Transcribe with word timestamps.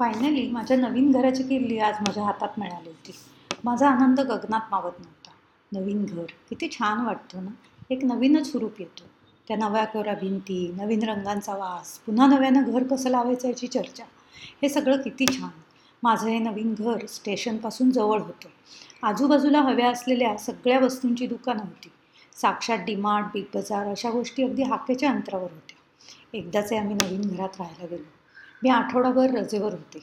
Finally 0.00 0.50
माझ्या 0.50 0.76
नवीन 0.76 1.12
घराची 1.12 1.42
किल्ली 1.42 1.78
आज 1.78 1.94
माझ्या 2.00 2.24
हातात 2.24 2.48
मिळाली 2.58 2.88
होती. 2.88 3.12
माझा 3.64 3.88
आनंद 3.88 4.20
गगनात 4.20 4.60
मावत 4.70 4.92
नव्हता. 4.98 5.30
नवीन 5.72 6.04
घर 6.04 6.24
किती 6.50 6.68
छान 6.68 7.06
वाटतं 7.06 7.44
ना? 7.44 7.50
एक 7.90 8.04
नवीनच 8.04 8.50
स्वरूप 8.50 8.72
येतो. 8.78 9.04
त्या 9.48 9.56
नव्या 9.56 9.84
कोऱ्या 9.84 10.14
भिंती 10.14 10.74
नवीन 10.76 11.02
रंगांचा 11.02 11.56
वास 11.56 11.98
पुन्हा 11.98 12.26
नव्यानं 12.26 12.62
घर 12.62 12.82
कसं 12.82 13.10
लावायचं 13.10 13.48
याची 13.48 13.66
चर्चा. 13.66 14.04
हे 14.62 14.68
सगळं 14.68 14.96
किती 15.02 15.26
छान. 15.26 15.50
माझं 16.02 16.26
हे 16.26 16.38
नवीन 16.38 16.74
घर 16.78 17.06
स्टेशनपासून 17.06 17.90
जवळ 17.90 18.20
होतं. 18.20 18.48
आजूबाजूला 19.02 19.60
हव्या 19.60 19.90
असलेल्या 19.90 20.36
सगळ्या 20.36 20.78
वस्तूंची 20.78 21.26
दुकानं 21.26 21.60
होती. 21.60 21.88
साक्षात 22.36 22.78
डीमार्ट 22.78 23.26
बिग 23.26 23.44
बाजार 23.54 23.86
अशा 23.86 24.10
गोष्टी 24.10 24.42
अगदी 24.42 24.62
हाकेच्या 24.62 25.10
अंतरावर 25.10 25.50
होत्या. 25.50 25.76
एकदाचे 26.34 26.76
आम्ही 26.76 26.94
नवीन 26.94 27.20
घरात 27.20 27.48
राहायला 27.58 27.86
गेलो. 27.86 28.19
मी 28.62 28.70
आठवडाभर 28.70 29.30
रजेवर 29.30 29.72
होते. 29.72 29.98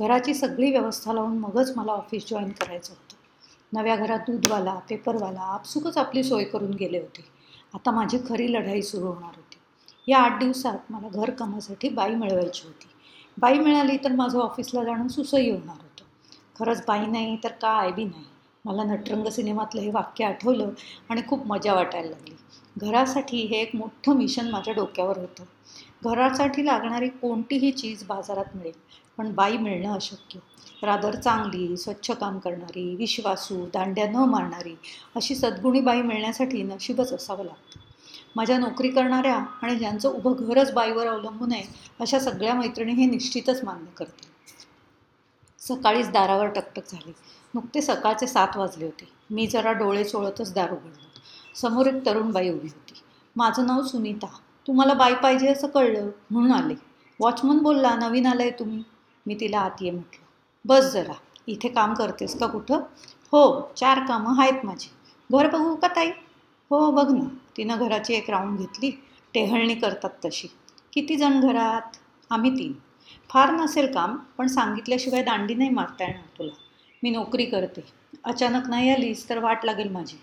घराची 0.00 0.34
सगळी 0.34 0.70
व्यवस्था 0.70 1.12
लावून 1.12 1.38
मगच 1.38 1.72
मला 1.76 1.92
ऑफिस 1.92 2.30
जॉईन 2.30 2.48
करायचं 2.48 2.92
होतं. 2.92 3.16
नव्या 3.72 3.96
घरात 3.96 4.18
दूधवाला 4.18 4.74
पेपरवाला 4.74 5.40
आपसुकच 5.40 5.98
आपली 5.98 6.22
सोय 6.24 6.44
करून 6.44 6.70
गेले 6.70 6.98
होते. 6.98 7.24
आता 7.74 7.90
माझी 7.90 8.18
खरी 8.28 8.52
लढाई 8.52 8.82
सुरू 8.82 9.06
होणार 9.06 9.32
होती. 9.36 9.58
या 10.08 10.18
आठ 10.18 10.40
दिवसात 10.40 10.92
मला 10.92 11.08
घरकामासाठी 11.08 11.88
बाई 11.88 12.14
मिळवायची 12.14 12.62
होती. 12.64 12.86
बाई 13.38 13.58
मिळाली 13.58 13.96
तर 13.96 14.12
माझं 14.12 14.38
ऑफिसला 14.38 14.84
जाणं 14.84 15.08
सुसह्य 15.08 15.50
होणार 15.50 15.76
होतं. 15.76 16.04
खरंच 16.58 16.84
बाई 16.88 17.06
नाही 17.06 17.36
तर 17.44 17.48
काय 17.48 17.90
बी 17.90 18.04
नाही. 18.04 18.24
मला 18.64 18.82
नटरंग 18.82 19.28
सिनेमातलं 19.28 19.80
हे 19.80 19.90
वाक्य 19.90 20.24
आठवलं 20.24 20.70
आणि 21.08 21.22
खूप 21.28 21.46
मजा 21.46 21.74
वाटायला 21.74 22.08
लागली. 22.08 22.36
घरासाठी 22.78 23.46
हे 23.46 23.56
एक 23.56 23.70
मोठं 23.74 24.12
मिशन 24.12 24.50
माझ्या 24.50 24.74
डोक्यावर 24.74 25.18
होतं. 25.18 25.44
घरासाठी 26.04 26.66
लागणारी 26.66 27.08
कोणतीही 27.08 27.70
चीज 27.70 28.04
बाजारात 28.04 28.44
मिळेल 28.54 28.78
पण 29.16 29.34
बाई 29.34 29.56
मिळणं 29.56 29.94
अशक्य. 29.94 30.38
रादर 30.82 31.14
चांगली 31.14 31.76
स्वच्छ 31.76 32.10
काम 32.10 32.38
करणारी 32.38 32.96
विश्वासू 32.96 33.66
दांड्या 33.66 34.10
न 34.10 34.16
मारणारी 34.16 34.74
अशी 35.16 35.34
सद्गुणी 35.34 35.80
बाई 35.80 36.02
मिळण्यासाठी 36.02 36.62
नशीबच 36.62 37.12
असावं 37.12 37.44
लागतं. 37.44 37.80
माझ्या 38.36 38.58
नोकरी 38.58 38.90
करणाऱ्या 38.90 39.36
आणि 39.36 39.76
ज्यांचं 39.76 40.08
उभं 40.08 40.34
घरच 40.48 40.72
बाईवर 40.72 41.06
अवलंबून 41.06 41.52
आहे 41.52 41.62
अशा 42.00 42.18
सगळ्या 42.18 42.54
मैत्रिणी 42.54 42.92
हे 42.92 43.06
निश्चितच 43.06 43.64
मान्य 43.64 43.90
करतील. 43.96 44.28
सकाळीच 45.58 46.10
दारावर 46.10 46.46
टकटक 46.46 46.82
झाली. 46.88 47.12
नुकते 47.54 47.80
सकाळचे 47.80 48.26
सात 48.26 48.56
वाजले 48.56 48.84
होते. 48.84 49.08
मी 49.30 49.46
जरा 49.46 49.72
डोळे 49.72 50.04
चोळतच 50.04 50.54
दार 50.54 50.70
उघडलं. 50.70 51.20
समोर 51.54 51.86
एक 51.86 52.06
तरुण 52.06 52.30
बाई 52.30 52.48
उभी 52.48 52.68
होती. 52.68 52.94
माझं 53.36 53.66
नाव 53.66 53.82
सुनीता. 53.82 54.26
तुम्हाला 54.68 54.94
बाई 54.94 55.14
पाहिजे 55.14 55.48
असं 55.48 55.66
कळलं 55.66 56.10
म्हणून 56.30 56.52
आले. 56.52 56.74
वॉचमन 57.20 57.58
बोलला 57.58 57.94
नवीन 57.94 58.26
आलाय 58.26 58.50
तुम्ही. 58.50 58.82
मी 59.26 59.34
तिला 59.40 59.60
आत 59.60 59.70
ये 59.80 59.90
म्हटलं. 59.90 60.24
बस 60.64 60.84
जरा 60.92 61.12
इथे 61.46 61.68
काम 61.68 61.94
करतेस 61.94 62.38
का 62.38 62.46
कुठं? 62.46 62.80
हो 63.32 63.72
चार 63.76 64.04
कामं 64.06 64.42
आहेत 64.42 64.64
माझी. 64.64 64.88
घर 65.32 65.50
बघू 65.50 65.74
का 65.74 65.88
ताई? 65.88 66.10
हो 66.70 66.90
बघ 66.90 67.10
ना. 67.10 67.24
तिनं 67.56 67.76
घराची 67.78 68.14
एक 68.14 68.30
राऊंड 68.30 68.58
घेतली. 68.58 68.90
टेहळणी 69.34 69.74
करतात 69.74 70.10
तशी. 70.24 70.48
किती 70.92 71.16
जण 71.16 71.40
घरात? 71.40 71.96
आम्ही 72.30 72.50
तीन. 72.50 72.72
फार 73.28 73.50
नसेल 73.50 73.92
काम 73.92 74.16
पण 74.16 74.46
सांगितल्याशिवाय 74.46 75.22
दांडी 75.22 75.54
नाही 75.54 75.70
मारता 75.70 76.04
येणार 76.04 76.38
तुला. 76.38 76.52
मी 77.02 77.10
नोकरी 77.10 77.44
करते. 77.44 77.80
अचानक 78.24 78.66
नाही 78.68 78.90
आलीस 78.90 79.28
तर 79.28 79.38
वाट 79.38 79.64
लागेल 79.64 79.88
माझी. 79.88 80.16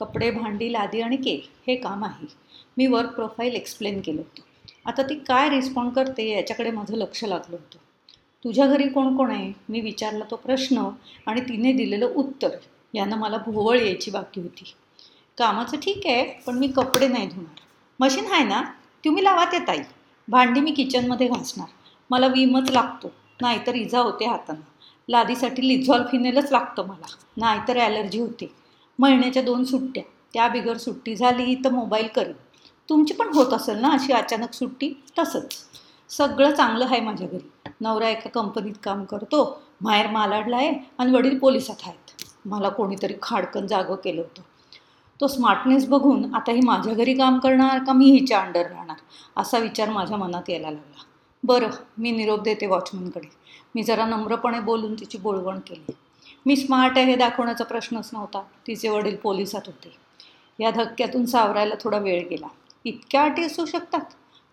कपडे 0.00 0.30
भांडी 0.30 0.72
लादी 0.72 1.00
आणि 1.00 1.16
केक 1.16 1.46
हे 1.66 1.76
काम 1.76 2.04
आहे. 2.04 2.26
मी 2.76 2.86
वर्क 2.86 3.10
प्रोफाईल 3.10 3.54
एक्सप्लेन 3.54 4.00
केलं 4.00 4.20
होतं. 4.20 4.42
आता 4.84 5.02
ती 5.02 5.14
काय 5.14 5.48
रिस्पॉन्ड 5.48 5.92
करते 5.92 6.30
याच्याकडे 6.30 6.70
माझं 6.70 6.96
लक्ष 6.96 7.24
लागलं 7.24 7.56
होतं. 7.56 7.78
तुझ्या 8.44 8.66
घरी 8.66 8.88
कोण 8.88 9.16
कोण 9.16 9.30
आहे? 9.30 9.52
मी 9.68 9.80
विचारला 9.80 10.24
तो 10.30 10.36
प्रश्न 10.36 10.88
आणि 11.26 11.40
तिने 11.40 11.72
दिलेलं 11.72 12.06
उत्तर. 12.06 12.50
यानं 12.94 13.16
मला 13.16 13.36
भोवळ 13.46 13.78
यायची 13.78 14.10
बाकी 14.10 14.40
होती. 14.40 14.74
कामाचं 15.38 15.76
ठीक 15.76 16.06
आहे 16.06 16.24
पण 16.46 16.58
मी 16.58 16.68
कपडे 16.68 17.08
नाही 17.08 17.26
धुणार. 17.26 17.60
मशीन 18.00 18.26
आहे 18.32 18.44
ना? 18.44 18.62
तुम्ही 19.04 19.24
लावा 19.24 19.44
ते 19.44 19.58
ताई. 19.58 19.78
भांडी 20.28 20.60
मी 20.60 20.70
किचनमध्ये 20.70 21.28
घासणार. 21.28 21.68
मला 22.10 22.26
विमच 22.26 22.70
लागतो. 22.70 23.12
नाहीतर 23.40 23.74
इजा 23.74 24.00
होते 24.00 24.26
हातानं. 24.26 24.60
लादीसाठी 25.08 25.68
लिझॉल 25.68 26.02
फिनेलच 26.02 26.52
लागतं 26.52 26.86
मला. 26.86 27.06
नाहीतर 27.36 27.76
ॲलर्जी 27.76 28.18
होते. 28.18 28.67
महिन्याच्या 28.98 29.42
दोन 29.42 29.64
सुट्ट्या. 29.64 30.02
त्या 30.32 30.48
बिगर 30.48 30.76
सुट्टी 30.76 31.16
झाली 31.16 31.54
तर 31.54 31.72
मोबाईल 31.72 32.06
करेन. 32.06 32.32
तुमची 32.88 33.14
पण 33.14 33.28
होत 33.34 33.52
असेल 33.52 33.78
ना 33.78 33.88
अशी 33.88 34.12
अचानक 34.12 34.52
सुट्टी? 34.52 35.02
तसंच. 35.18 35.56
सगळं 36.08 36.54
चांगलं 36.54 36.84
आहे 36.84 37.00
माझ्या 37.00 37.28
घरी. 37.28 37.70
नवरा 37.80 38.08
एका 38.08 38.28
कंपनीत 38.28 38.74
काम 38.82 39.04
करतो 39.04 39.62
माहेर 39.80 40.06
मालाडला 40.06 40.56
आहे 40.56 40.74
आणि 40.98 41.12
वडील 41.12 41.38
पोलिसात 41.38 41.76
आहेत. 41.82 42.24
मला 42.44 42.68
कोणीतरी 42.68 43.14
खाडकन 43.22 43.66
जागं 43.66 43.94
केलं 43.94 44.20
होतं. 44.20 44.42
तो 45.20 45.26
स्मार्टनेस 45.26 45.88
बघून 45.88 46.34
आता 46.34 46.52
ही 46.52 46.60
माझ्या 46.60 46.94
घरी 46.94 47.14
काम 47.14 47.38
करणार 47.38 47.84
का 47.84 47.92
मी 47.92 48.10
हिच्या 48.10 48.40
अंडर 48.40 48.70
राहणार? 48.70 48.96
असा 49.36 49.58
विचार 49.58 49.90
माझ्या 49.90 50.16
मनात 50.16 50.50
यायला 50.50 50.70
लागला. 50.70 51.04
बरं 51.44 51.70
मी 51.98 52.10
निरोप 52.10 52.40
देते 52.40 52.66
वॉचमनकडे. 52.66 53.30
मी 53.74 53.82
जरा 53.82 54.06
नम्रपणे 54.06 54.60
बोलून 54.60 54.94
तिची 54.94 55.18
बोलवण 55.18 55.58
केली. 55.58 55.92
मी 56.48 56.56
स्मार्ट 56.56 56.98
आहे 56.98 57.06
हे 57.06 57.16
दाखवण्याचा 57.16 57.64
प्रश्नच 57.64 58.10
नव्हता. 58.12 58.42
तिचे 58.66 58.88
वडील 58.88 59.16
पोलिसात 59.16 59.60
होते. 59.66 59.96
या 60.58 60.70
धक्क्यातून 60.70 61.26
सावरायला 61.26 61.74
थोडा 61.80 61.98
वेळ 61.98 62.28
गेला. 62.28 62.46
इतक्या 62.84 63.22
अटी 63.22 63.42
असू 63.42 63.66
शकतात? 63.66 64.00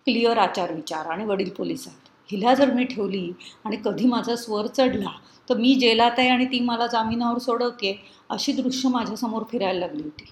क्लिअर 0.05 0.37
आचार 0.37 0.73
विचार 0.73 1.05
आणि 1.05 1.25
वडील 1.25 1.49
पोलिसात. 1.49 2.09
हिला 2.31 2.53
जर 2.53 2.73
मी 2.73 2.83
ठेवली 2.83 3.31
आणि 3.65 3.77
कधी 3.85 4.05
माझा 4.05 4.35
स्वर 4.35 4.67
चढला 4.67 5.09
तर 5.49 5.57
मी 5.57 5.75
जेलात 5.75 6.11
आहे 6.17 6.29
आणि 6.29 6.45
ती 6.45 6.59
मला 6.59 6.87
जामिनावर 6.87 7.37
सोडवते 7.37 8.05
अशी 8.29 8.51
दृश्य 8.51 8.89
माझ्यासमोर 8.89 9.43
फिरायला 9.51 9.79
लागली 9.79 10.03
होती. 10.03 10.25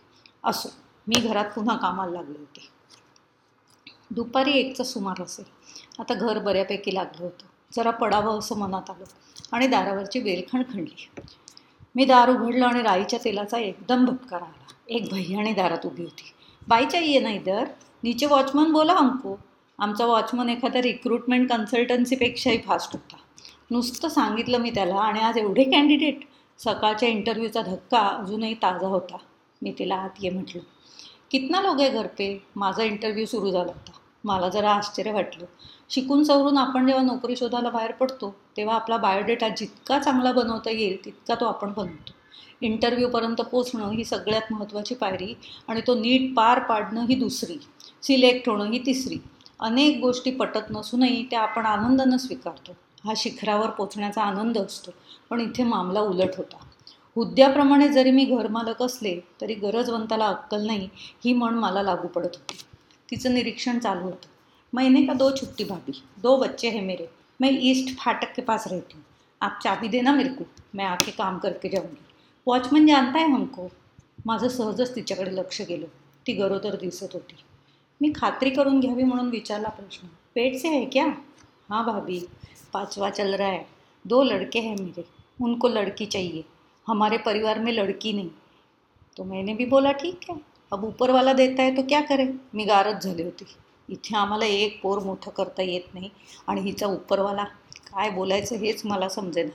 असो 0.44 0.69
मी 1.07 1.16
घरात 1.16 1.45
पुन्हा 1.45 1.78
कामाला 1.78 2.12
लागले 2.12 2.40
होते. 2.40 2.68
दुपारी 4.12 4.51
एकचा 4.51 4.84
सुमार 4.84 5.22
असेल. 5.22 5.45
आता 6.00 6.13
घर 6.13 6.40
बऱ्यापैकी 6.40 6.95
लागलं 6.95 7.24
होतं. 7.24 7.45
जरा 7.75 7.91
पडावं 7.91 8.40
असं 8.40 8.57
मनात 8.57 8.90
आलं 8.90 9.06
आणि 9.51 9.68
दारावरची 9.68 10.19
बेल 10.19 10.41
खणखणली 10.51 11.09
मी 11.96 12.06
दार 12.06 12.30
उघडलं 12.30 12.66
आणि 12.66 12.81
राईच्या 12.81 13.20
तेलाचा 13.26 13.58
एकदम 13.58 14.06
भटकार 14.06 14.42
आला 14.42 14.74
एक 14.90 15.09
भैयाणी 15.12 15.54
दारात 15.54 15.86
उभी 15.86 16.04
होती. 16.04 16.24
बाई 16.68 16.86
चाहिए 16.86 17.20
नाही 17.20 17.40
दर. 17.40 17.64
नीचे 18.04 18.26
वॉचमन 18.26 18.72
बोला 18.72 18.94
हमको 18.94 19.36
आमचा 19.80 20.06
वॉचमन 20.06 20.50
एखाद्या 20.50 20.81
रिक्रुटमेंट 20.81 21.50
कन्सल्टन्सीपेक्षाही 21.50 22.58
फास्ट 22.58 22.94
होता. 22.94 23.16
नुसतं 23.72 24.09
सांगितलं 24.09 24.58
मी 24.58 24.70
त्याला 24.70 24.96
आणि 24.96 25.20
आज 25.20 25.38
एवढे 25.38 25.64
कॅन्डिडेट 25.64 26.20
सकाळच्या 26.58 27.09
इंटरव्ह्यूचा 27.09 27.62
धक्का 27.62 28.00
अजूनही 28.00 28.54
ताजा 28.54 28.88
होता. 28.88 29.18
मी 29.62 29.74
तिला 29.80 29.96
आत 29.96 30.24
ये 30.24 30.30
म्हटलं 30.30 30.62
कितना 31.31 31.62
लोक 31.62 31.80
आहे 31.80 31.90
घर 31.90 32.08
पे? 32.08 32.44
माझा 32.56 32.84
इंटरव्ह्यू 32.84 33.25
सुरू 33.25 33.52
झाला 33.52 33.72
होता. 33.72 33.92
मला 34.24 34.50
जरा 34.50 34.72
आश्चर्य 34.72 35.12
वाटलं. 35.12 35.46
शिकून 35.94 36.24
सवरून 36.24 36.58
आपण 36.58 36.88
जेव्हा 36.88 37.04
नोकरी 37.04 37.36
शोधायला 37.36 37.70
बाहेर 37.70 37.92
पडतो 37.92 38.36
तेव्हा 38.58 38.76
आपला 38.76 38.98
बायोडेटा 38.98 39.50
जितका 39.50 40.00
चांगला 40.00 40.31
बनवता 40.31 40.72
येईल 40.72 41.06
तितका 41.06 41.36
तो 41.36 41.46
आपण 41.46 41.74
बनवतो. 41.78 42.12
इंटरव्ह्यूपर्यंत 42.62 43.42
पोचणं 43.42 43.92
ही 43.92 44.04
सगळ्यात 44.04 44.54
महत्त्वाची 44.54 44.96
पायरी 44.96 45.34
आणि 45.68 45.81
तो 45.88 45.96
नीट 45.96 46.34
पार 46.36 46.59
पाडणं 46.59 47.06
ही 47.06 47.16
दुसरी. 47.16 47.58
सिलेक्ट 48.04 48.50
होणं 48.50 48.72
ही 48.72 48.80
तिसरी. 48.86 49.18
अनेक 49.59 50.00
गोष्टी 50.00 50.31
पटत 50.31 50.72
नसूनही 50.72 51.28
त्या 51.31 51.42
आपण 51.42 51.66
आनंदानं 51.66 52.18
स्वीकारतो. 52.18 52.72
हा 53.06 53.14
शिखरावर 53.18 53.70
पोचण्याचा 53.70 54.22
आनंद 54.22 54.58
असतो 54.58 54.92
पण 55.30 55.42
इथे 55.42 55.64
मामला 55.64 56.00
उलट 56.00 56.38
होता. 56.38 56.58
हुद्द्याप्रमाणे 57.16 57.88
जरी 57.88 58.12
मी 58.12 58.25
घरमालक 58.25 58.81
असले 58.81 59.20
तरी 59.42 59.54
गरजवंताला 59.54 60.25
अक्कल 60.25 60.66
नाही 60.66 60.90
ही 61.25 61.34
म्हण 61.34 61.54
मला 61.54 61.84
लागू 61.84 62.08
पडत 62.08 62.36
होती. 62.36 62.58
तिचं 63.12 63.34
निरीक्षण 63.34 63.80
चालू 63.80 64.04
होतं. 64.04 64.32
महीने 64.73 65.06
का 65.07 65.13
दो 65.13 65.29
छुट्टी 65.31 65.63
भाभी, 65.63 65.94
दो 66.19 66.38
बच्चे 66.38 66.69
हैं 66.69 66.81
मेरे, 66.81 67.07
मैं 67.39 67.50
ईस्ट 67.61 67.95
फाटक 67.98 68.33
के 68.36 68.42
पास 68.42 68.68
रहती 68.68 68.98
हूँ। 68.98 69.03
आप 69.42 69.59
चाबी 69.63 69.88
देना 69.88 70.13
मेरे 70.13 70.30
को, 70.30 70.45
मैं 70.75 70.86
आके 70.86 71.12
काम 71.12 71.38
करके 71.39 71.69
जाऊँगी। 71.69 71.98
वॉचमन 72.48 72.88
जानता 72.88 73.19
है 73.19 73.31
हमको, 73.31 73.69
माझं 74.27 74.48
सहजच 74.50 74.94
तिच्याकडे 74.95 75.31
लक्ष 75.31 75.62
गेलं, 75.62 75.88
ती 76.25 76.33
गरोदर 76.33 76.75
दिसत 76.75 77.13
होती। 77.13 77.36
मी 78.01 78.12
खात्री 78.12 78.50
करून 78.50 78.80
घ्यावी 78.80 79.03
म्हणून 79.03 79.30
विचारला 79.30 79.69
प्रश्न, 79.69 80.07
पेट 80.36 80.56
से 80.56 80.68
है 80.68 80.86
क्या? 80.86 81.06
हाँ 81.69 81.86
भाभी, 81.86 82.19
पाचवा 82.74 83.09
चल 83.09 83.36
रहा 83.36 83.48
है, 83.48 83.65
दो 84.06 84.24
लड़के 84.24 84.59
हैं 84.59 84.75
मेरे, 84.80 85.06
उनको 85.39 85.68
लड़की 85.68 86.06
चाहिए, 86.06 86.44
हमारे 86.88 87.18
परिवार 87.18 87.59
में 87.59 87.71
लड़की 87.71 88.13
नहीं। 88.13 88.30
तो 89.18 89.24
मैंने 89.24 89.53
भी 89.53 89.65
बोला, 89.65 89.92
ठीक 89.92 90.30
है, 90.30 90.39
अब 90.71 90.83
ऊपर 90.83 91.12
वाला 91.12 91.33
देता 91.33 91.63
है 91.63 91.75
तो 91.75 91.83
क्या 91.83 92.01
करे 92.01 92.33
मी 92.56 92.65
गारच 92.65 93.03
झाली 93.03 93.24
होती। 93.24 93.45
इथे 93.89 94.15
आम्हाला 94.15 94.45
एक 94.45 94.81
पोर 94.81 95.00
मोठं 95.00 95.31
करता 95.31 95.63
येत 95.63 95.94
नाही 95.94 96.09
आणि 96.47 96.62
हिचा 96.62 96.88
उपरवाला 96.88 97.44
काय 97.94 98.09
बोलायचं 98.09 98.56
हेच 98.56 98.85
मला 98.85 99.09
समजेना. 99.09 99.50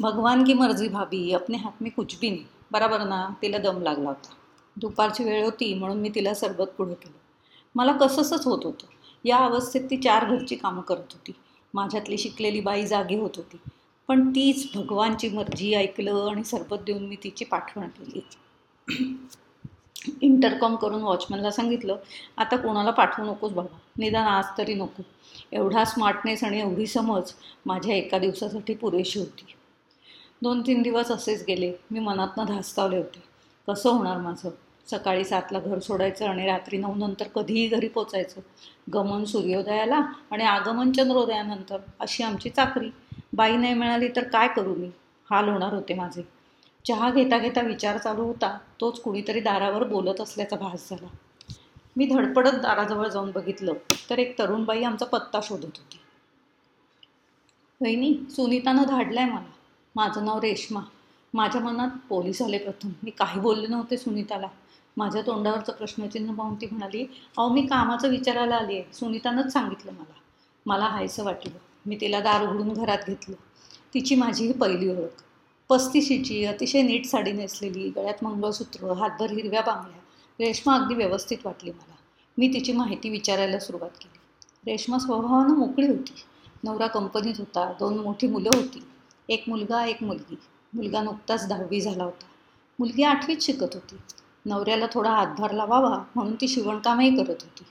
भगवान 0.00 0.44
की 0.44 0.54
मर्जी 0.54 0.88
भाभी 0.88 1.32
अपने 1.32 1.56
हात 1.56 1.82
मी 1.82 1.90
कुछ 1.90 2.18
भी 2.20 2.30
नाही. 2.30 2.44
बराबर 2.72 3.04
ना? 3.04 3.28
तिला 3.42 3.58
दम 3.58 3.82
लागला 3.82 4.08
होता. 4.08 4.34
दुपारची 4.76 5.24
वेळ 5.24 5.44
होती 5.44 5.74
म्हणून 5.74 5.98
मी 5.98 6.08
तिला 6.08 6.34
सरबत 6.34 6.66
पुढं 6.66 6.92
केलं. 6.92 7.18
मला 7.74 7.92
कसंसंच 7.92 8.46
होत 8.46 8.64
होतं. 8.64 8.86
या 9.24 9.36
अवस्थेत 9.36 9.80
ती 9.90 9.96
चार 9.96 10.24
घरची 10.24 10.56
कामं 10.56 10.80
करत 10.80 11.12
होती. 11.12 11.32
माझ्यातली 11.74 12.18
शिकलेली 12.18 12.60
बाई 12.60 12.86
जागी 12.86 13.16
होत 13.16 13.30
होती. 13.36 13.56
पण 14.08 14.30
तीच 14.30 14.70
भगवानची 14.74 15.28
मर्जी 15.28 15.74
ऐकलं 15.74 16.30
आणि 16.30 16.44
सरबत 16.44 16.78
देऊन 16.86 17.06
मी 17.06 17.16
तिची 17.24 17.44
पाठवण 17.44 17.88
केली. 17.88 18.20
इंटरकॉम 20.22 20.76
करून 20.76 21.02
वॉचमनला 21.02 21.50
सांगितलं 21.50 21.96
आता 22.36 22.56
कोणाला 22.56 22.90
पाठवू 22.90 23.26
नकोस 23.26 23.52
बाबा 23.52 23.76
निदान 23.98 24.24
आज 24.24 24.44
तरी 24.58 24.74
नको. 24.74 25.02
एवढा 25.52 25.84
स्मार्टनेस 25.84 26.44
आणि 26.44 26.60
एवढी 26.60 26.86
समज 26.86 27.32
माझ्या 27.66 27.94
एका 27.94 28.18
दिवसासाठी 28.18 28.74
पुरेशी 28.74 29.18
होती. 29.18 29.44
दोन 30.42 30.60
तीन 30.60 30.82
दिवस 30.82 31.10
असेच 31.10 31.44
गेले 31.48 31.72
मी 31.90 32.00
मनातनं 32.00 32.44
धास्तावले 32.44 32.96
होते. 32.96 33.22
कसं 33.68 33.90
होणार 33.90 34.16
माझं? 34.16 34.50
सकाळी 34.90 35.24
सातला 35.24 35.60
घर 35.60 35.78
सोडायचं 35.78 36.26
आणि 36.26 36.46
रात्री 36.46 36.76
नऊ 36.76 36.94
नंतर 36.94 37.28
कधीही 37.28 37.68
घरी 37.68 37.88
पोचायचं. 37.88 38.40
गमन 38.94 39.24
सूर्योदयाला 39.24 40.00
आणि 40.30 40.44
आगमन 40.44 40.92
चंद्रोदयानंतर 40.92 41.78
अशी 42.00 42.22
आमची 42.22 42.50
चाकरी. 42.50 42.90
बाई 43.32 43.56
नाही 43.56 43.74
मिळाली 43.74 44.08
तर 44.08 44.24
काय 44.24 44.48
करू 44.48 44.74
मी? 44.74 44.90
हाल 45.30 45.48
होणार 45.48 45.72
होते 45.72 45.94
माझे. 45.94 46.28
चहा 46.88 47.10
घेता 47.10 47.38
घेता 47.38 47.60
विचार 47.60 47.98
चालू 47.98 48.22
होता. 48.22 48.58
तोच 48.80 49.00
कुणीतरी 49.00 49.40
दारावर 49.40 49.84
बोलत 49.84 50.20
असल्याचा 50.20 50.56
भास 50.56 50.90
झाला. 50.90 51.06
मी 51.96 52.06
धडपडत 52.06 52.50
दाराजवळ 52.50 53.08
जाऊन 53.08 53.30
बघितलं 53.30 53.72
तर 54.10 54.18
एक 54.18 54.38
तरुणबाई 54.38 54.82
आमचा 54.82 55.04
पत्ता 55.04 55.40
शोधत 55.42 55.64
होती. 55.64 56.00
वहिनी 57.80 58.14
सुनीतानं 58.30 58.82
धाडलाय 58.82 59.24
मला. 59.24 59.50
माझं 59.96 60.24
नाव 60.24 60.38
रेश्मा. 60.38 60.80
माझ्या 61.34 61.60
मनात 61.60 61.88
पोलीस 62.08 62.42
आले 62.42 62.58
प्रथम. 62.58 62.88
मी 63.02 63.10
काही 63.10 63.40
बोलले 63.40 63.66
नव्हते 63.66 63.96
सुनीताला. 63.96 64.48
माझ्या 64.96 65.22
तोंडावरचं 65.22 65.72
प्रश्नचिन्ह 65.72 66.34
पाहून 66.34 66.54
ती 66.54 66.66
म्हणाली 66.66 67.02
अहो 67.38 67.48
मी 67.48 67.62
कामाचं 67.62 68.08
विचारायला 68.08 68.56
आली 68.56 68.78
आहे 68.78 68.94
सुनीतानंच 68.94 69.52
सांगितलं 69.52 69.92
मला. 69.92 70.14
मला 70.66 70.84
हायसं 70.84 71.24
वाटलं. 71.24 71.58
मी 71.86 71.98
तिला 72.00 72.20
दार 72.20 72.48
उघडून 72.48 72.72
घरात 72.72 72.98
घेतलं. 73.06 73.34
तिची 73.94 74.14
माझी 74.14 74.46
ही 74.46 74.52
पहिली 74.52 74.88
ओळख. 74.88 75.22
पस्तीशीची 75.70 76.44
अतिशय 76.44 76.82
नीट 76.82 77.06
साडी 77.06 77.32
नेसलेली 77.32 77.88
गळ्यात 77.88 78.24
मंगळसूत्र 78.24 78.92
हातभर 78.92 79.30
हिरव्या 79.30 79.60
बांगड्या 79.60 80.46
रेश्मा 80.46 80.74
अगदी 80.74 80.94
व्यवस्थित 80.94 81.38
वाटली 81.44 81.70
मला. 81.70 81.94
मी 82.38 82.48
तिची 82.48 82.72
माहिती 82.72 83.10
विचारायला 83.10 83.58
सुरुवात 83.58 83.90
केली. 83.90 84.18
रेश्मा 84.70 84.98
स्वभावानं 84.98 85.54
मोकळी 85.54 85.86
होती. 85.86 86.24
नवरा 86.64 86.86
कंपनीत 86.86 87.34
होता. 87.38 87.72
दोन 87.72 87.98
मोठी 87.98 88.26
मुलं 88.26 88.50
होती. 88.54 88.82
एक 89.28 89.44
मुलगा 89.48 89.84
एक 89.84 90.02
मुलगी. 90.02 90.36
मुलगा 90.74 91.02
नुकताच 91.02 91.48
दहावी 91.48 91.80
झाला 91.80 92.04
होता. 92.04 92.26
मुलगी 92.78 93.02
आठवीत 93.02 93.36
शिकत 93.40 93.74
होती. 93.74 93.96
नवऱ्याला 94.46 94.86
थोडा 94.92 95.10
हातभार 95.10 95.52
लावावा 95.52 96.02
म्हणून 96.14 96.34
ती 96.34 96.48
शिवणकामही 96.48 97.16
करत 97.16 97.42
होती. 97.42 97.64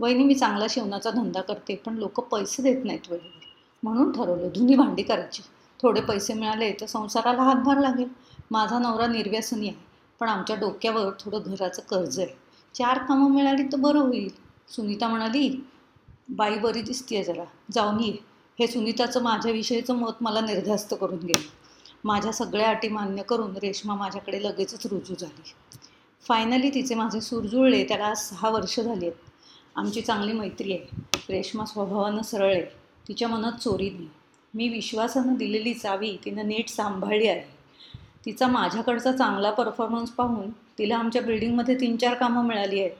वहिनी 0.00 0.24
मी 0.24 0.34
चांगला 0.34 0.66
शिवणाचा 0.70 1.10
धंदा 1.10 1.40
करते 1.40 1.74
पण 1.74 1.94
लोक 1.94 2.20
पैसे 2.20 2.62
देत 2.62 2.84
नाहीत 2.84 3.10
वेळेवर 3.10 3.46
म्हणून 3.82 4.12
ठरवलं 4.12 4.48
धुनी 4.48 4.74
भांडी 4.74 5.02
करायची. 5.02 5.42
थोडे 5.84 6.00
पैसे 6.00 6.34
मिळाले 6.34 6.70
तर 6.72 6.86
संसाराला 6.86 7.42
हातभार 7.42 7.78
लागेल. 7.78 8.08
माझा 8.50 8.78
नवरा 8.78 9.06
निर्व्यसनी 9.06 9.68
आहे 9.68 9.76
पण 10.20 10.28
आमच्या 10.28 10.56
डोक्यावर 10.56 11.10
थोडं 11.20 11.42
घराचं 11.44 11.82
कर्ज 11.82 12.18
आहे. 12.20 12.28
चार 12.74 12.98
कामं 12.98 13.30
मिळाली 13.30 13.62
तर 13.62 13.76
बरं 13.76 13.98
होईल. 13.98 14.28
सुनीता 14.68 15.08
म्हणाली 15.08 15.64
बाई 16.28 16.58
बरी 16.58 16.82
दिसतीये 16.82 17.24
जरा. 17.24 17.44
जाऊन 17.72 18.00
ये 18.00 18.16
हे 18.58 18.66
सुनीताचं 18.66 19.22
माझ्याविषयीचं 19.22 19.96
मत 19.96 20.12
मला 20.20 20.40
निर्धास्त 20.40 20.94
करून 21.00 21.18
गेलं 21.18 21.48
माझ्या 22.04 22.32
सगळ्या 22.32 22.68
अटी 22.68 22.88
मान्य 22.88 23.22
करून 23.22 23.56
रेश्मा 23.56 23.94
माझ्याकडे 23.94 24.42
लगेचच 24.42 24.86
रुजू 24.86 25.14
झाली. 25.20 25.52
फायनली 26.28 26.70
तिचे 26.70 26.94
माझे 26.94 27.20
सूर 27.20 27.44
जुळले. 27.44 27.84
त्याला 27.84 28.06
आज 28.06 28.18
सहा 28.18 28.48
वर्ष 28.48 28.80
झाली 28.80 29.06
आहेत. 29.06 29.30
आमची 29.76 30.00
चांगली 30.00 30.32
मैत्री 30.32 30.72
आहे. 30.72 31.02
रेश्मा 31.30 31.64
स्वभावानं 31.64 32.22
सरळ 32.22 32.52
आहे. 32.52 32.64
तिच्या 33.08 33.28
मनात 33.28 33.52
चोरी 33.52 33.90
नाही. 33.90 34.08
मी 34.54 34.68
विश्वासानं 34.68 35.34
दिलेली 35.34 35.74
चावी 35.74 36.16
तिनं 36.24 36.48
नीट 36.48 36.68
सांभाळली 36.68 37.26
आहे. 37.26 37.42
तिचा 38.26 38.46
माझ्याकडचा 38.46 39.12
चांगला 39.12 39.50
परफॉर्मन्स 39.50 40.10
पाहून 40.10 40.50
तिला 40.50 40.96
आमच्या 40.96 41.22
बिल्डिंगमध्ये 41.22 41.74
तीन 41.74 41.96
चार 41.96 42.14
कामं 42.14 42.44
मिळाली 42.44 42.80
आहेत. 42.80 42.90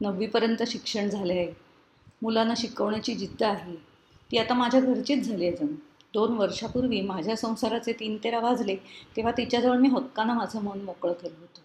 नववीपर्यंत 0.00 0.62
शिक्षण 0.66 1.08
झाले 1.08 1.32
आहे. 1.32 1.52
मुलांना 2.22 2.54
शिकवण्याची 2.56 3.14
जिद्द 3.14 3.42
आहे. 3.42 3.74
ती 4.30 4.38
आता 4.38 4.54
माझ्या 4.54 4.80
घरचीच 4.80 5.28
झाली 5.28 5.46
आहे 5.46 5.56
जणू. 5.56 5.72
दोन 6.14 6.32
वर्षापूर्वी 6.32 7.00
माझ्या 7.00 7.36
संसाराचे 7.36 7.92
तीन 7.92 8.16
तेरा 8.24 8.40
वाजले 8.40 8.76
तेव्हा 9.16 9.32
तिच्याजवळ 9.32 9.76
मी 9.76 9.88
हक्कानं 9.88 10.34
माझं 10.34 10.62
मन 10.62 10.80
मोकळं 10.80 11.12
केलं 11.12 11.34
होतं. 11.40 11.60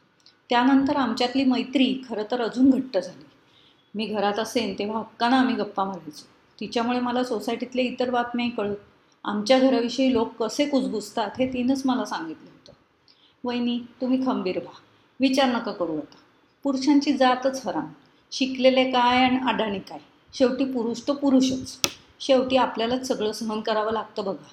त्यानंतर 0.50 0.95
आमच्यातली 0.95 1.44
मैत्री 1.44 2.01
खरं 2.09 2.24
तर 2.31 2.41
अजून 2.41 2.69
घट्ट 2.69 2.97
झाली. 2.97 3.25
मी 3.95 4.06
घरात 4.06 4.39
असेन 4.39 4.80
तेव्हा 4.80 5.00
हक्कानं 5.00 5.35
आम्ही 5.35 5.56
गप्पा 5.56 5.83
मारायचो. 5.83 6.25
तिच्यामुळे 6.59 7.00
मला 7.00 7.24
सोसायटीतले 7.24 7.81
इतर 7.81 8.09
बातम्याही 8.09 8.51
कळत 8.51 8.75
आमच्या 9.25 9.60
घराविषयी 9.60 10.14
लोक 10.14 10.44
कसे 10.44 10.66
कुजबुजतात 10.66 11.31
हे 11.40 11.54
तिनंच 11.54 11.81
मला 11.86 12.06
सांगितलं 12.06 12.50
होतं. 12.50 12.72
वहिनी 13.44 13.80
तुम्ही 14.02 14.25
खंबीर 14.25 14.58
व्हा. 14.58 14.74
विचार 15.20 15.48
नका 15.50 15.72
करू 15.72 15.98
आता 15.98 16.16
पुरुषांची 16.64 17.14
जातच 17.14 17.68
हराम. 17.68 17.86
शिकलेले 18.31 18.92
काय 18.92 19.24
आणि 19.24 19.38
अडाणी 19.48 19.80
काय? 19.80 20.00
शेवटी 20.34 20.66
पुरुष 20.66 21.02
तो 21.08 21.14
पुरुषच. 21.14 21.80
शेवटी 22.20 22.56
आपल्यालाच 22.56 23.08
सगळं 23.08 23.31
सहन 23.31 23.62
करावं 23.62 23.92
लागतं 23.92 24.25
बघा. 24.25 24.52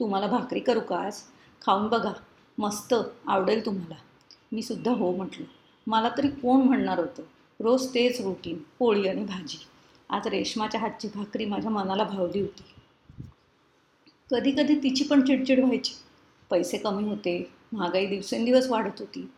तुम्हाला 0.00 0.26
भाकरी 0.26 0.60
करू 0.60 0.80
का 0.80 0.96
आज? 0.96 1.20
खाऊन 1.66 1.88
बघा. 1.88 2.12
मस्त 2.58 2.94
आवडेल 3.26 3.66
तुम्हाला. 3.66 3.94
मी 4.52 4.62
सुद्धा 4.62 4.90
हो 4.90 5.16
म्हटलं. 5.16 5.46
मला 5.86 6.08
तरी 6.08 6.28
कोण 6.28 6.60
म्हणणार 6.60 6.98
होतं? 6.98 7.22
रोज 7.60 7.94
तेच 7.94 8.20
रुटीन 8.20 8.58
पोळी 8.78 9.08
आणि 9.08 9.24
भाजी. 9.24 9.58
आज 10.10 10.26
रेशमाच्या 10.26 10.80
हातची 10.80 11.08
भाकरी 11.14 11.44
माझ्या 11.44 11.70
मनाला 11.70 12.04
भावली 12.04 12.40
होती. 12.40 12.62
कधी 14.34 14.50
कधी 14.50 14.74
तिची 14.74 15.04
पण 15.04 15.24
चिडचिड 15.24 15.60
व्हायची. 15.60 15.92
पैसे 16.50 16.78
कमी 16.78 17.08
होते 17.08 17.50
महागाई 17.72 18.06
दिवसेंदिवस 18.06 18.70
वाढत 18.70 18.98
होती. 18.98 19.30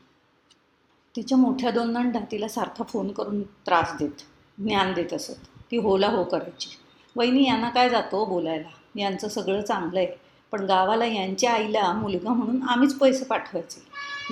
तिच्या 1.16 1.38
मोठ्या 1.38 1.70
दोन 1.70 1.90
नंडा 1.90 2.19
तिला 2.32 2.48
सारखा 2.48 2.84
फोन 2.84 3.12
करून 3.12 3.43
त्रास 3.43 3.93
देत 3.98 4.22
ज्ञान 4.58 4.93
देत 4.93 5.12
असत. 5.12 5.46
ती 5.70 5.76
होला 5.76 6.08
हो 6.08 6.25
करायची. 6.25 6.69
वहिनी 7.16 7.46
यांना 7.46 7.69
काय 7.69 7.88
जातो 7.88 8.25
बोलायला? 8.25 9.00
यांचं 9.00 9.28
सगळं 9.28 9.62
चांगलं 9.62 9.98
आहे. 9.98 10.08
पण 10.52 10.64
गावाला 10.64 11.04
यांच्या 11.04 11.52
आईला 11.52 11.93
मुलगा 11.93 12.32
म्हणून 12.32 12.62
आम्हीच 12.62 12.98
पैसे 12.98 13.25
पाठवायचे. 13.25 13.82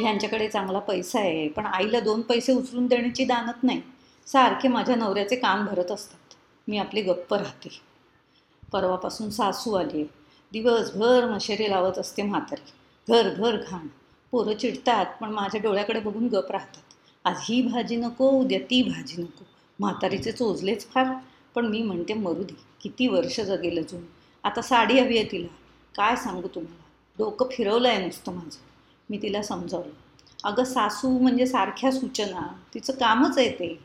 ह्यांच्याकडे 0.02 0.48
चांगला 0.48 0.78
पैसा 0.78 1.20
आहे 1.20 1.48
पण 1.48 1.66
आईला 1.66 2.00
दोन 2.00 2.20
पैसे 2.20 2.52
उचलून 2.52 2.86
देण्याची 2.86 3.24
दानत 3.24 3.62
नाही. 3.62 3.82
सारखे 4.26 4.68
माझ्या 4.68 4.96
नवऱ्याचे 4.96 5.36
कान 5.36 5.64
भरत 5.64 5.90
असतात. 5.90 6.34
मी 6.68 6.78
आपली 6.78 7.02
गप्प 7.02 7.34
राहते. 7.34 7.68
परवापासून 8.72 9.30
सासू 9.30 9.72
आली 9.72 9.96
आहे. 9.96 10.23
दिवसभर 10.54 11.30
मशेरी 11.30 11.70
लावत 11.70 11.98
असते 11.98 12.22
म्हातारी. 12.22 12.70
घर 13.12 13.34
घर 13.34 13.56
घाण. 13.56 13.86
पोरं 14.30 14.56
चिडतात 14.56 15.06
पण 15.20 15.30
माझ्या 15.30 15.60
डोळ्याकडे 15.60 16.00
बघून 16.00 16.28
गप 16.28 16.52
राहतात. 16.52 16.82
आज 17.24 17.36
ही 17.40 17.62
भाजी 17.62 17.96
नको 17.96 18.30
उद्या 18.30 18.58
ती 18.58 18.82
भाजी 18.82 19.22
नको. 19.22 19.44
म्हातारीचे 19.78 20.32
चोजलेच 20.32 20.88
फार 20.88 21.06
पण 21.54 21.66
मी 21.66 21.82
म्हणते 21.82 22.14
मरू 22.14 22.42
दे. 22.42 22.56
किती 22.80 23.06
वर्ष 23.06 23.40
जगेल 23.40 23.78
अजून. 23.78 24.00
आता 24.44 24.62
साडी 24.62 24.98
हवी 24.98 25.18
आहे 25.18 25.28
तिला. 25.32 25.54
काय 25.96 26.16
सांगू 26.16 26.48
तुम्हाला? 26.48 26.84
डोकं 27.18 27.46
फिरवलं 27.52 27.88
आहे 27.88 28.04
नुसतं 28.04 28.32
माझं. 28.32 28.58
मी 29.10 29.18
तिला 29.22 29.42
समजावलं. 29.42 29.92
अगं 30.44 30.64
सासू 30.64 31.18
म्हणजे 31.18 31.46
सारख्या 31.46 31.92
सूचना. 31.92 32.54
तिचं 32.74 32.92
कामच 32.92 33.38
आहे 33.38 33.50
ते. 33.50 33.78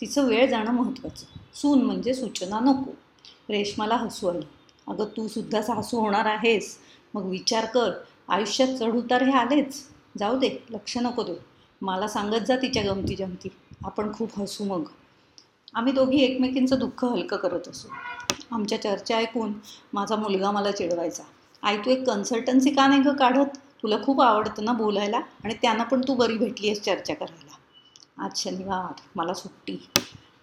तिचं 0.00 0.26
वेळ 0.26 0.50
जाणं 0.50 0.70
महत्त्वाचं. 0.70 1.26
सून 1.54 1.82
म्हणजे 1.82 2.14
सूचना 2.14 2.60
नको. 2.60 2.90
रेशमाला 3.50 3.96
हसू 3.96 4.26
आलं. 4.26 4.59
अगं 4.88 5.04
तू 5.04 5.28
सुद्धा 5.28 5.62
सासू 5.62 6.00
होणार 6.00 6.26
आहेस. 6.26 6.78
मग 7.14 7.22
विचार 7.22 7.64
कर. 7.64 7.90
आयुष्यात 8.28 8.68
चढउतार 8.68 9.22
हे 9.22 9.32
आलेच. 9.32 9.88
जाऊ 10.18 10.38
दे 10.38 10.64
लक्ष 10.70 10.98
नको 10.98 11.22
दे 11.22 11.34
मला 11.82 12.08
सांगत 12.08 12.46
जा 12.48 12.56
तिच्या 12.56 12.82
गमती 12.82 13.16
जमती. 13.16 13.48
आपण 13.84 14.12
खूप 14.12 14.40
हसू 14.40 14.64
मग. 14.64 14.82
आम्ही 15.74 15.92
दोघी 15.92 16.18
एकमेकींचं 16.18 16.78
दुःख 16.78 17.04
हलकं 17.04 17.36
करत 17.36 17.68
असू. 17.68 17.88
आमच्या 18.50 18.82
चर्चा 18.82 19.16
ऐकून 19.16 19.52
माझा 19.92 20.16
मुलगा 20.16 20.50
मला 20.50 20.70
चिडवायचा. 20.70 21.22
आई 21.62 21.76
तू 21.76 21.90
एक 21.90 22.06
कन्सल्टन्सी 22.06 22.70
का 22.70 22.86
नाही 22.86 23.02
गं 23.02 23.12
काढत? 23.12 23.56
तुला 23.82 23.96
खूप 24.04 24.20
आवडतं 24.20 24.64
ना 24.64 24.72
बोलायला 24.72 25.16
आणि 25.16 25.54
त्यांना 25.54 25.84
पण 25.84 26.00
तू 26.00 26.14
बरी 26.14 26.38
भेटली 26.38 26.66
आहेस 26.66 26.82
चर्चा 26.82 27.14
करायला. 27.14 28.24
आज 28.24 28.36
शनिवार. 28.36 29.00
मला 29.16 29.34
सुट्टी. 29.34 29.88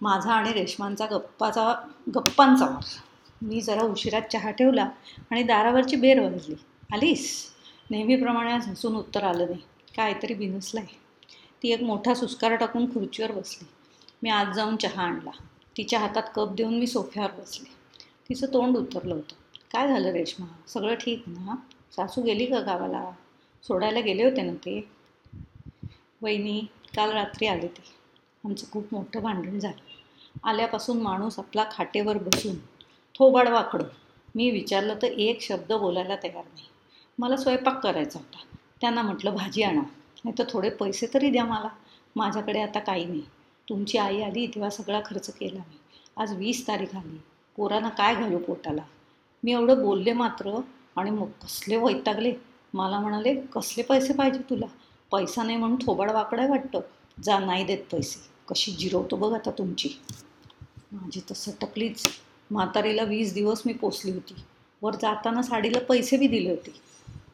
माझा 0.01 0.33
आणि 0.33 0.53
रेशमांचा 0.53 1.05
गप्पाचा 1.05 1.73
गप्पांचा 2.15 2.65
वार. 2.65 2.83
मी 3.41 3.61
जरा 3.61 3.81
उशिरात 3.81 4.21
चहा 4.21 4.51
ठेवला 4.51 4.89
आणि 5.31 5.43
दारावरची 5.43 5.95
बेर 5.95 6.19
वाजली 6.19 6.55
आलीस? 6.93 7.47
नेहमीप्रमाणे 7.91 8.51
आज 8.51 8.67
हसून 8.67 8.95
उत्तर 8.95 9.23
आलं 9.23 9.45
नाही. 9.49 9.61
काहीतरी 9.97 10.33
बिनसलं 10.33 10.79
आहे 10.79 10.95
ती 11.63 11.71
एक 11.71 11.81
मोठा 11.81 12.13
सुस्कार 12.13 12.55
टाकून 12.55 12.93
खुर्चीवर 12.93 13.31
बसली. 13.31 13.67
मी 14.23 14.29
आज 14.29 14.55
जाऊन 14.55 14.75
चहा 14.75 15.03
आणला. 15.03 15.31
तिच्या 15.77 15.99
हातात 15.99 16.23
कप 16.35 16.53
देऊन 16.53 16.79
मी 16.79 16.87
सोफ्यावर 16.87 17.31
बसले. 17.31 17.69
तिचं 18.29 18.47
तोंड 18.47 18.77
उतरलं 18.77 19.15
होतं. 19.15 19.35
काय 19.73 19.87
झालं 19.87 20.11
रेश्मा? 20.11 20.45
सगळं 20.67 20.95
ठीक 20.95 21.23
ना? 21.27 21.55
सासू 21.91 22.21
गेली 22.21 22.45
का 22.45 22.59
गावाला? 22.59 23.11
सोडायला 23.63 23.99
गेले 23.99 24.23
होते 24.23 24.41
ना 24.41 24.53
ते? 24.53 24.89
वहिनी 26.21 26.61
काल 26.95 27.11
रात्री 27.11 27.47
आले 27.47 27.67
ते. 27.67 27.83
आमचं 28.45 28.65
खूप 28.71 28.87
मोठं 28.91 29.21
भांडण 29.21 29.59
झालं. 29.59 30.47
आल्यापासून 30.47 31.01
माणूस 31.01 31.39
आपला 31.39 31.65
खाटेवर 31.71 32.17
बसून 32.17 32.55
थोबाड 33.19 33.47
वाकडं 33.47 33.83
मी 34.35 34.51
विचारलं 34.51 34.95
तर 35.01 35.07
एक 35.07 35.41
शब्द 35.41 35.73
बोलायला 35.73 36.15
तयार 36.15 36.43
नाही. 36.43 36.65
मला 37.19 37.37
स्वयंपाक 37.37 37.83
करायचा 37.83 38.19
होता. 38.19 38.37
त्यांना 38.81 39.01
म्हटलं 39.01 39.35
भाजी 39.35 39.63
आणा. 39.63 39.81
नाही 40.25 40.33
तर 40.39 40.43
थोडे 40.49 40.69
पैसे 40.69 41.07
तरी 41.13 41.29
द्या 41.29 41.45
मला. 41.45 41.67
माझ्याकडे 42.15 42.61
आता 42.61 42.79
काही 42.79 43.05
नाही. 43.05 43.21
तुमची 43.69 43.97
आई 43.97 44.21
आली 44.21 44.47
तेव्हा 44.47 44.69
सगळा 44.69 45.01
खर्च 45.05 45.29
केला 45.29 45.59
मी. 45.59 45.77
आज 46.17 46.33
वीस 46.33 46.67
तारीख 46.67 46.95
आली. 46.95 47.17
पोरांना 47.55 47.89
काय 47.89 48.15
घालू 48.15 48.37
पोटाला? 48.37 48.81
मी 49.43 49.51
एवढं 49.51 49.83
बोलले 49.83 50.13
मात्र 50.13 50.59
आणि 50.95 51.11
मग 51.11 51.27
कसले 51.27 51.77
वैतागले. 51.77 52.33
मला 52.73 52.99
म्हणाले 52.99 53.35
कसले 53.35 53.83
पैसे 53.83 54.13
पाहिजे 54.13 54.39
तुला? 54.39 54.65
पैसा 55.11 55.43
नाही 55.43 55.57
म्हणून 55.57 55.77
थोबाड 55.87 56.11
वाकडाय 56.11 56.49
वाटतं. 56.49 56.79
जा 57.23 57.39
नाही 57.39 57.63
देत 57.63 57.83
पैसे. 57.91 58.19
कशी 58.49 58.71
जिरवतो 58.71 59.15
बघ 59.15 59.33
आता 59.33 59.51
तुमची. 59.51 59.89
माझी 60.91 61.19
तर 61.19 61.33
सटकलीच. 61.33 62.07
म्हातारीला 62.51 63.03
वीस 63.03 63.33
दिवस 63.33 63.61
मी 63.65 63.73
पोचली 63.73 64.11
होती. 64.11 64.35
वर 64.81 64.95
जाताना 64.95 65.41
साडीला 65.41 65.79
पैसे 65.79 66.17
बी 66.17 66.27
दिले 66.27 66.49
होते. 66.49 66.73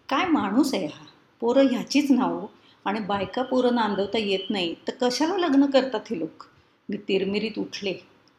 काय 0.10 0.26
माणूस 0.26 0.74
आहे 0.74 0.86
हा? 0.86 1.06
पोरं 1.40 1.68
ह्याचीच 1.68 2.12
नावं. 2.12 2.46
आणि 2.86 3.00
बायका 3.00 3.44
पोरं 3.44 3.76
नांदवता 3.76 4.18
येत 4.18 4.50
नाही. 4.50 4.76
तर 4.88 4.92
कशाला 5.02 5.38
लग्न 5.38 5.66
करतात 5.66 6.00
हे 6.10 6.20
लोक? 6.20 6.46
मी 6.90 6.98
तिरमिरीत 6.98 7.60
उठले. 7.60 7.94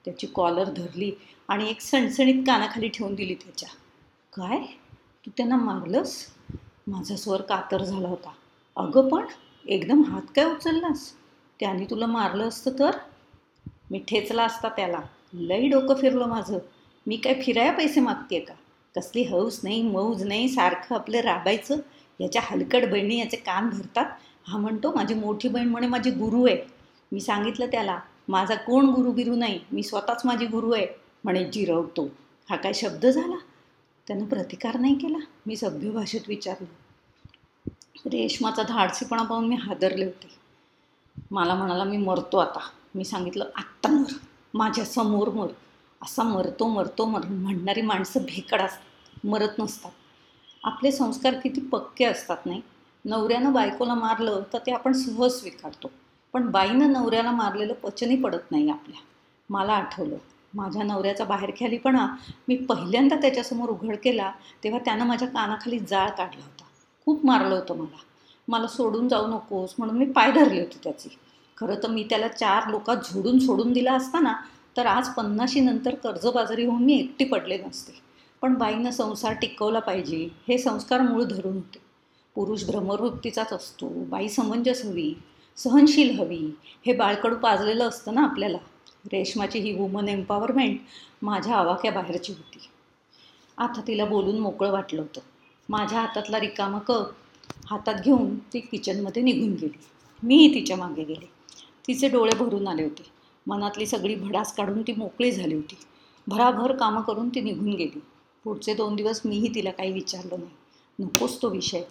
त्याची 0.05 0.27
कॉलर 0.27 0.65
धरली 0.65 1.13
आणि 1.49 1.71
एक 1.71 1.81
सणसणीत 1.81 2.43
कानाखाली 2.47 2.89
ठेवून 2.89 3.15
दिली 3.15 3.35
त्याच्या. 3.35 3.69
काय? 4.33 4.59
तू 5.27 5.31
त्यांना 5.37 5.57
मारलंस? 5.57 6.27
माझा 6.87 7.17
स्वर 7.17 7.41
कातर 7.41 7.85
झाला 7.85 8.09
होता. 8.09 8.31
अगं 8.77 9.09
पण 9.09 9.25
एकदम 9.69 10.03
हात 10.03 10.23
काय 10.23 10.45
उचललास? 10.45 11.13
त्याने 11.61 11.85
तुला 11.85 12.07
मारलं 12.07 12.49
असतं 12.49 12.71
तर? 12.79 12.91
मी 13.91 13.99
ठेचला 13.99 14.45
असता 14.45 14.69
त्याला. 14.69 15.01
लई 15.35 15.69
डोकं 15.69 15.95
फिरलं 15.95 16.27
माझं. 16.27 16.59
मी 17.09 17.17
काय 17.17 17.35
फिराया 17.35 17.73
पैसे 17.73 18.01
मागते 18.01 18.41
का? 18.41 18.55
कसली 18.97 19.25
हौस 19.25 19.61
नाही 19.65 19.83
मौज 19.83 20.23
नाही 20.23 20.49
सारखं 20.49 20.95
आपलं 20.95 21.19
राबायचं. 21.19 21.77
याच्या 22.21 22.43
हलकट 22.45 22.91
बहिणी 22.91 23.19
याचे 23.19 23.37
कान 23.37 23.69
भरतात 23.69 24.05
हा 24.47 24.59
म्हणतो 24.59 24.93
माझी 24.95 25.15
मोठी 25.15 25.49
बहीण 25.49 25.69
म्हणे 25.69 25.87
माझी 25.87 26.11
गुरु 26.11 26.47
आहे. 26.47 26.57
मी 27.13 27.21
सांगितलं 27.21 27.67
त्याला 27.67 28.01
माझा 28.29 28.55
कोण 28.55 28.87
गुरु 28.87 29.13
बिरू 29.13 29.35
नाही? 29.35 29.61
मी 29.73 29.83
स्वतःच 29.83 30.23
माझी 30.25 30.47
गुरु 30.47 30.73
आहे. 30.73 30.87
म्हणे 31.25 31.45
जिरवतो. 31.45 32.09
हा 32.51 32.57
काय 32.57 32.73
शब्द 32.73 33.07
झाला? 33.07 33.37
त्यानं 34.07 34.25
प्रतिकार 34.25 34.79
नाही 34.79 34.95
केला. 34.95 35.19
मी 35.47 35.57
सभ्य 35.57 35.91
भाषेत 35.91 36.21
विचारलं. 36.29 36.67
रेशमाचा 38.09 38.63
धाडसीपणा 38.63 39.23
पाहून 39.23 39.49
मी 39.49 39.57
हादरले 39.57 40.05
होते. 40.05 40.29
मला 41.31 41.55
म्हणाला 41.55 41.85
मी 41.85 41.97
मरतो 41.97 42.37
आता. 42.37 42.61
मी 42.95 43.05
सांगितलं 43.05 43.45
आत्ता 43.55 43.89
मर. 43.89 44.13
माझ्यासमोर 44.55 45.29
मर 45.29 45.47
असा 46.03 46.23
मरतो 46.23 46.67
मरतो 46.69 47.05
मर 47.05 47.27
म्हणणारी 47.27 47.83
माणसं 47.83 48.21
भेकड 48.21 48.61
असतात 48.61 49.27
मरत 49.27 49.59
नसतात. 49.59 49.91
आपले 50.65 50.93
संस्कार 50.93 51.35
किती 51.35 51.61
पक्के 51.61 52.05
असतात 52.05 52.47
नाही? 52.47 52.61
नवऱ्यानं 53.05 53.53
बायकोला 53.53 53.95
मारलं 53.95 54.43
तर 54.53 54.59
ते 54.59 54.73
आपण 54.73 54.93
सहज 54.93 55.33
स्वीकारतो. 55.33 55.91
पण 56.35 56.51
बाईनं 56.51 56.93
नवऱ्याला 56.93 57.31
मारलेलं 57.31 57.75
पचनही 57.75 58.17
पडत 58.17 58.51
नाही 58.51 58.71
आपल्या. 58.71 59.01
मला 59.51 59.73
आठवलं 59.73 60.17
माझ्या 60.55 60.83
नवऱ्याचा 60.83 61.25
बाहेरख्यालीपणा 61.25 62.07
मी 62.49 62.57
पहिल्यांदा 62.57 63.17
त्याच्यासमोर 63.17 63.69
उघड 63.69 63.97
केला 63.97 64.31
तेव्हा 64.65 64.81
त्यानं 64.85 65.07
माझ्या 65.07 65.29
कानाखाली 65.29 65.79
जाळ 65.79 66.11
काढला 66.11 66.45
होता. 66.45 66.65
खूप 67.07 67.27
मारलं 67.27 67.55
होतं 67.55 67.77
मला. 67.77 67.97
मला 68.49 68.67
सोडून 68.67 69.09
जाऊ 69.09 69.27
नकोस 69.27 69.75
म्हणून 69.79 69.99
मी 69.99 70.05
पाय 70.05 70.33
धरले 70.33 70.61
होते 70.61 70.79
त्याची. 70.85 71.09
खरं 71.57 71.75
तर 71.83 71.89
मी 71.89 72.05
त्याला 72.11 72.29
चार 72.29 72.71
लोकात 72.71 72.97
झोडून 72.97 73.39
सोडून 73.39 73.73
दिला 73.73 73.93
असताना 73.93 74.35
तर 74.77 74.87
आज 74.87 75.09
पन्नाशी 75.09 75.61
नंतर 75.61 75.95
कर्जबाजारी 75.95 76.65
होऊन 76.65 76.85
मी 76.85 76.99
एकटी 76.99 77.25
पडले 77.25 77.59
नसते. 77.59 77.93
पण 78.43 78.55
बाईनं 78.55 78.91
संसार 78.91 79.33
टिकवला 79.33 79.79
पाहिजे 79.79 80.29
हे 80.49 80.59
संस्कार 80.59 81.01
मूळ 81.01 81.23
धरून 81.23 81.53
होते. 81.53 81.79
पुरुष 82.35 82.65
भ्रमवृत्तीचाच 82.65 83.53
असतो 83.53 83.89
बाई 83.89 84.29
समंजस 84.29 84.85
हवी 84.85 85.15
सहनशील 85.57 86.21
हवी 86.21 86.51
हे 86.87 86.93
बाळकडू 86.93 87.37
पाजलेलं 87.37 87.89
असतं 87.89 88.15
ना 88.15 88.23
आपल्याला. 88.23 88.59
रेशमाची 89.13 89.59
ही 89.59 89.75
वुमन 89.75 90.09
एम्पॉवरमेंट 90.09 90.81
माझ्या 91.23 91.57
आवाक्या 91.57 91.93
बाहेरची 91.93 92.33
होती. 92.33 92.59
आता 93.59 93.81
तिला 93.87 94.05
बोलून 94.05 94.39
मोकळं 94.39 94.71
वाटलं 94.71 95.01
होतं. 95.01 95.21
माझ्या 95.69 96.01
हातातला 96.01 96.41
रिकामा 96.41 96.79
कप 96.79 97.11
हातात 97.67 97.95
घेऊन 98.05 98.39
ती 98.39 98.61
किचनमध्ये 98.61 99.23
निघून 99.23 99.53
गेली. 99.53 99.79
मीही 100.23 100.55
तिच्यामागे 100.55 101.05
गेले. 101.05 101.34
तिचे 101.89 102.09
डोळे 102.09 102.37
भरून 102.37 102.69
आले 102.69 102.83
होते. 102.83 103.03
मनातली 103.47 103.87
सगळी 103.87 104.15
भडास 104.15 104.57
काढून 104.57 104.83
ती 104.83 104.93
मोकळी 104.93 105.33
झाली 105.33 105.55
होती. 105.55 105.77
भराभर 106.27 106.77
कामं 106.77 107.03
करून 107.03 107.29
ती 107.29 107.41
निघून 107.41 107.69
गेली. 107.69 108.01
पुढचे 108.45 108.75
दोन 108.75 108.97
दिवस 108.97 109.21
मीही 109.25 109.55
तिला 109.55 109.71
काही 109.71 109.93
विचारलं 109.93 110.39
नाही. 110.39 110.51
नकोच 110.99 111.43
तो 111.43 111.49
विषय. 111.49 111.83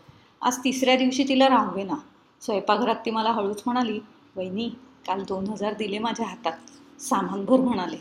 आज 0.42 0.58
तिसऱ्या 0.58 0.96
दिवशी 0.96 1.24
तिला 1.24 1.50
राहावे 1.50 1.84
ना 1.84 1.96
स्वयंपाकघरात 2.42 2.96
ती 2.96 3.12
मला 3.12 3.32
हळूच 3.32 3.64
म्हणाली 3.66 4.00
वहिनी 4.36 4.70
काल 5.08 5.24
दोन 5.24 5.48
हजार 5.48 5.74
दिले 5.74 6.00
माझ्या 6.00 6.26
हातात. 6.26 6.58
सामानभर 7.02 7.60
म्हणाले. 7.60 7.98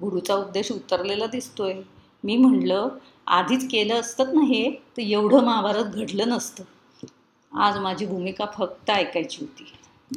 गुरुचा 0.00 0.34
उपदेश 0.34 0.72
उतरलेला 0.72 1.26
दिसतोय. 1.26 1.74
मी 2.24 2.36
म्हणलं 2.36 2.88
आधीच 3.26 3.70
केलं 3.70 4.00
असतं 4.00 4.34
ना 4.34 4.40
हे 4.40 4.70
तर 4.70 5.02
एवढं 5.02 5.44
महाभारत 5.44 5.84
घडलं 5.84 6.28
नसतं. 6.28 6.64
आज 7.58 7.78
माझी 7.78 8.06
भूमिका 8.06 8.46
फक्त 8.58 8.90
ऐकायची 8.90 9.38
होती. 9.40 9.64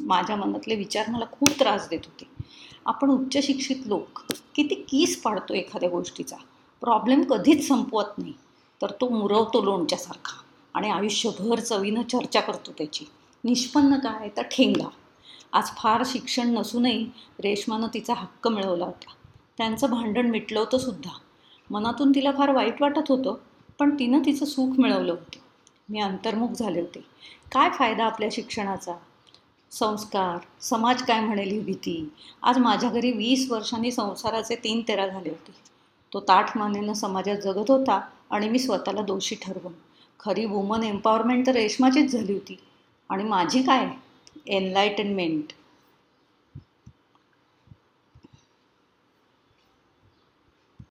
माझ्या 0.02 0.36
मनातले 0.36 0.74
विचार 0.74 1.10
मला 1.10 1.24
खूप 1.32 1.48
त्रास 1.48 1.88
देत 1.90 2.00
होते. 2.04 2.44
आपण 2.86 3.10
उच्च 3.10 3.46
शिक्षित 3.46 3.76
लोक 3.86 4.22
किती 4.54 4.74
कीस 4.74 5.22
पाडतो 5.22 5.54
एखाद्या 5.54 5.88
गोष्टीचा? 5.88 6.36
प्रॉब्लेम 6.80 7.22
कधीच 7.22 7.68
संपवत 7.68 8.18
नाही. 8.18 8.32
तर 8.82 8.90
तो 8.90 9.08
मुरवतो 9.08 9.62
लोणच्यासारखा 9.62 10.42
आणि 10.74 10.90
आयुष्यभर 10.90 11.60
चवीनं 11.60 12.02
चर्चा 12.02 12.40
करतो 12.40 12.72
त्याची. 12.78 13.04
निष्पन्न 13.44 13.96
काय 13.96 14.28
तर 14.36 14.42
ठेंगा. 14.42 14.88
आज 15.52 15.68
फार 15.76 16.02
शिक्षण 16.06 16.50
नसूनही 16.50 17.10
रेशमानं 17.40 17.86
तिचा 17.94 18.14
हक्क 18.14 18.48
मिळवला 18.48 18.84
होता. 18.84 19.12
त्यांचं 19.58 19.90
भांडण 19.90 20.30
मिटलं 20.30 20.60
होतं 20.60 20.78
सुद्धा. 20.78 21.10
मनातून 21.70 22.10
तिला 22.10 22.30
फार 22.32 22.50
वाईट 22.50 22.82
वाटत 22.82 23.08
होतं 23.08 23.34
पण 23.78 23.94
तिनं 23.98 24.20
तिचं 24.26 24.44
सुख 24.44 24.80
मिळवलं 24.80 25.12
होतं. 25.12 25.38
मी 25.88 26.00
अंतर्मुख 26.00 26.48
झाले 26.48 26.80
होते. 26.80 27.04
काय 27.52 27.70
फायदा 27.70 28.04
आपल्या 28.04 28.28
शिक्षणाचा? 28.32 28.94
संस्कार 29.70 30.38
समाज 30.60 31.02
काय 31.02 31.20
म्हणेल 31.20 31.50
ही 31.50 31.60
भीती? 31.60 32.12
आज 32.42 32.58
माझ्या 32.58 32.90
घरी 32.90 33.12
वीस 33.12 33.50
वर्षांनी 33.50 33.90
संसाराचे 33.90 34.54
तीन 34.54 34.82
तेरा 34.88 35.06
झाले 35.06 35.28
होते. 35.28 35.52
तो 36.12 36.20
ताठ 36.20 36.56
मानेनं 36.56 36.92
समाजात 36.92 37.36
जगत 37.36 37.70
होता 37.70 38.00
आणि 38.30 38.48
मी 38.48 38.58
स्वतःला 38.58 39.02
दोषी 39.02 39.34
ठरवून. 39.34 39.72
खरी 40.20 40.44
वुमन 40.44 40.82
एम्पॉवरमेंट 40.82 41.46
तर 41.46 41.52
रेशमाचीच 41.52 42.12
झाली 42.12 42.32
होती. 42.32 42.58
आणि 43.10 43.24
माझी 43.24 43.62
काय? 43.62 43.88
एनलायटनमेंट 44.46 45.52